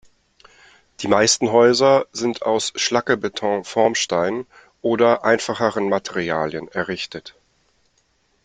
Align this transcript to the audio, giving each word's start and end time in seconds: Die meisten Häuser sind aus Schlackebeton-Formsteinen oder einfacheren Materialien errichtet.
Die 1.01 1.07
meisten 1.07 1.51
Häuser 1.51 2.07
sind 2.11 2.41
aus 2.41 2.73
Schlackebeton-Formsteinen 2.75 4.47
oder 4.81 5.23
einfacheren 5.23 5.89
Materialien 5.89 6.67
errichtet. 6.69 7.35